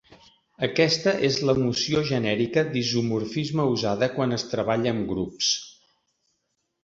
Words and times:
Aquesta 0.67 1.11
és 1.27 1.35
la 1.49 1.53
noció 1.63 1.99
genèrica 2.11 2.63
d'isomorfisme 2.71 3.67
usada 3.73 4.09
quan 4.15 4.33
es 4.39 4.45
treballa 4.55 4.95
amb 4.95 5.05
grups. 5.13 5.51